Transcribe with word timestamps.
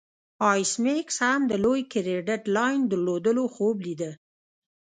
ایس 0.51 0.71
میکس 0.83 1.17
هم 1.27 1.41
د 1.47 1.53
لوی 1.63 1.81
کریډیټ 1.91 2.43
لاین 2.55 2.81
درلودلو 2.91 3.43
خوب 3.55 3.75
لیده 3.85 4.11